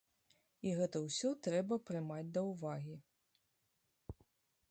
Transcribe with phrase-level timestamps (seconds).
[0.67, 2.95] І гэта ўсё трэба прымаць да ўвагі.